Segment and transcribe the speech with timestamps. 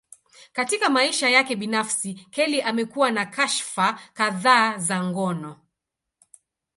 [0.53, 5.59] Katika maisha yake binafsi, Kelly amekuwa na kashfa kadhaa za ngono.